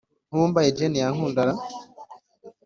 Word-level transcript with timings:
nkubu 0.27 0.45
mbaye 0.51 0.69
jane 0.77 0.97
yankunda 1.03 1.41
ra 1.47 1.53